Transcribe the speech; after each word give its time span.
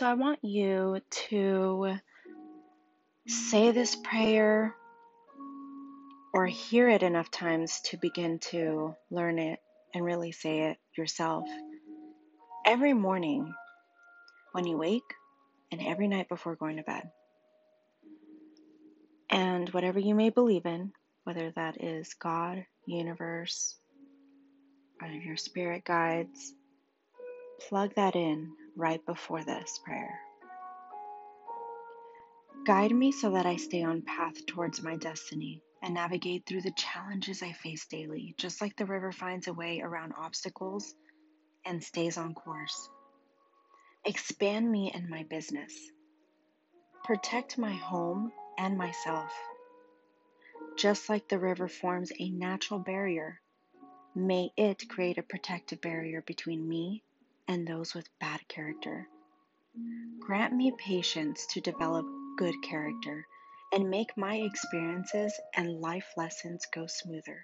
So 0.00 0.06
I 0.06 0.14
want 0.14 0.38
you 0.42 1.02
to 1.28 1.98
say 3.28 3.70
this 3.70 3.94
prayer 3.94 4.74
or 6.32 6.46
hear 6.46 6.88
it 6.88 7.02
enough 7.02 7.30
times 7.30 7.82
to 7.90 7.98
begin 7.98 8.38
to 8.50 8.94
learn 9.10 9.38
it 9.38 9.58
and 9.92 10.02
really 10.02 10.32
say 10.32 10.70
it 10.70 10.78
yourself 10.96 11.44
every 12.64 12.94
morning 12.94 13.52
when 14.52 14.66
you 14.66 14.78
wake 14.78 15.02
and 15.70 15.82
every 15.82 16.08
night 16.08 16.30
before 16.30 16.56
going 16.56 16.78
to 16.78 16.82
bed. 16.82 17.10
And 19.28 19.68
whatever 19.68 19.98
you 19.98 20.14
may 20.14 20.30
believe 20.30 20.64
in, 20.64 20.92
whether 21.24 21.50
that 21.56 21.84
is 21.84 22.14
God, 22.14 22.64
universe, 22.86 23.76
or 25.02 25.08
your 25.08 25.36
spirit 25.36 25.84
guides, 25.84 26.54
plug 27.68 27.94
that 27.96 28.16
in 28.16 28.50
right 28.76 29.04
before 29.06 29.44
this 29.44 29.78
prayer. 29.84 30.20
Guide 32.66 32.92
me 32.92 33.10
so 33.10 33.30
that 33.30 33.46
I 33.46 33.56
stay 33.56 33.82
on 33.82 34.02
path 34.02 34.34
towards 34.46 34.82
my 34.82 34.96
destiny 34.96 35.62
and 35.82 35.94
navigate 35.94 36.44
through 36.46 36.60
the 36.62 36.72
challenges 36.72 37.42
I 37.42 37.52
face 37.52 37.86
daily, 37.86 38.34
just 38.38 38.60
like 38.60 38.76
the 38.76 38.84
river 38.84 39.12
finds 39.12 39.48
a 39.48 39.52
way 39.52 39.80
around 39.80 40.12
obstacles 40.16 40.94
and 41.64 41.82
stays 41.82 42.18
on 42.18 42.34
course. 42.34 42.88
Expand 44.04 44.70
me 44.70 44.90
and 44.94 45.08
my 45.08 45.24
business. 45.24 45.72
Protect 47.04 47.58
my 47.58 47.72
home 47.72 48.30
and 48.58 48.76
myself. 48.76 49.32
Just 50.76 51.08
like 51.08 51.28
the 51.28 51.38
river 51.38 51.68
forms 51.68 52.12
a 52.18 52.30
natural 52.30 52.80
barrier, 52.80 53.40
may 54.14 54.50
it 54.56 54.88
create 54.88 55.18
a 55.18 55.22
protective 55.22 55.80
barrier 55.80 56.22
between 56.26 56.68
me 56.68 57.02
and 57.50 57.66
those 57.66 57.96
with 57.96 58.08
bad 58.20 58.46
character. 58.46 59.08
Grant 60.20 60.54
me 60.54 60.72
patience 60.78 61.48
to 61.48 61.60
develop 61.60 62.06
good 62.38 62.54
character 62.62 63.26
and 63.72 63.90
make 63.90 64.16
my 64.16 64.36
experiences 64.36 65.34
and 65.56 65.80
life 65.80 66.06
lessons 66.16 66.64
go 66.72 66.86
smoother. 66.86 67.42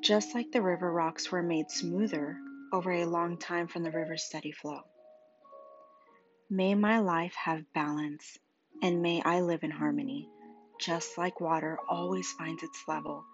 Just 0.00 0.34
like 0.34 0.50
the 0.50 0.62
river 0.62 0.90
rocks 0.90 1.30
were 1.30 1.42
made 1.42 1.70
smoother 1.70 2.38
over 2.72 2.90
a 2.90 3.04
long 3.04 3.36
time 3.36 3.68
from 3.68 3.82
the 3.82 3.90
river's 3.90 4.24
steady 4.24 4.52
flow. 4.52 4.80
May 6.48 6.74
my 6.74 7.00
life 7.00 7.34
have 7.34 7.70
balance 7.74 8.38
and 8.82 9.02
may 9.02 9.20
I 9.20 9.42
live 9.42 9.62
in 9.62 9.70
harmony, 9.70 10.26
just 10.80 11.18
like 11.18 11.38
water 11.38 11.78
always 11.86 12.32
finds 12.32 12.62
its 12.62 12.82
level 12.88 13.26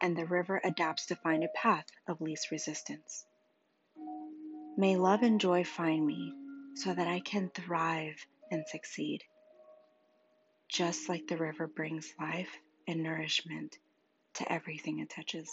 and 0.00 0.16
the 0.16 0.26
river 0.26 0.60
adapts 0.62 1.06
to 1.06 1.16
find 1.16 1.42
a 1.42 1.48
path 1.56 1.86
of 2.06 2.20
least 2.20 2.52
resistance. 2.52 3.26
May 4.78 4.96
love 4.96 5.22
and 5.24 5.40
joy 5.40 5.64
find 5.64 6.06
me 6.06 6.32
so 6.74 6.94
that 6.94 7.08
I 7.08 7.18
can 7.18 7.50
thrive 7.50 8.24
and 8.52 8.64
succeed 8.68 9.24
just 10.68 11.08
like 11.08 11.26
the 11.26 11.36
river 11.36 11.66
brings 11.66 12.14
life 12.20 12.56
and 12.86 13.02
nourishment 13.02 13.76
to 14.34 14.52
everything 14.52 15.00
it 15.00 15.10
touches. 15.10 15.50